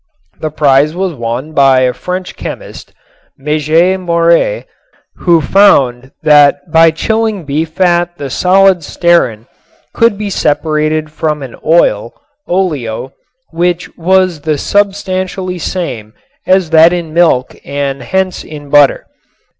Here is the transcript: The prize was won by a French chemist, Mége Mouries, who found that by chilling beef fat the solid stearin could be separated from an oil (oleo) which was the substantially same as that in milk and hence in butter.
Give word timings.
The 0.39 0.49
prize 0.49 0.95
was 0.95 1.13
won 1.13 1.53
by 1.53 1.81
a 1.81 1.93
French 1.93 2.35
chemist, 2.35 2.91
Mége 3.39 3.99
Mouries, 3.99 4.63
who 5.17 5.41
found 5.41 6.11
that 6.23 6.71
by 6.71 6.89
chilling 6.89 7.45
beef 7.45 7.69
fat 7.73 8.17
the 8.17 8.31
solid 8.31 8.79
stearin 8.79 9.45
could 9.93 10.17
be 10.17 10.31
separated 10.31 11.11
from 11.11 11.43
an 11.43 11.55
oil 11.63 12.15
(oleo) 12.47 13.13
which 13.51 13.95
was 13.95 14.41
the 14.41 14.57
substantially 14.57 15.59
same 15.59 16.15
as 16.47 16.71
that 16.71 16.93
in 16.93 17.13
milk 17.13 17.55
and 17.63 18.01
hence 18.01 18.43
in 18.43 18.71
butter. 18.71 19.05